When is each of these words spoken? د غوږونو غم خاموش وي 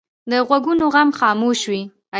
د 0.31 0.33
غوږونو 0.47 0.85
غم 0.93 1.09
خاموش 1.19 1.59
وي 1.71 1.81